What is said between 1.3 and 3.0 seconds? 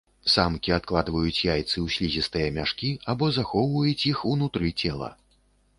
яйцы ў слізістыя мяшкі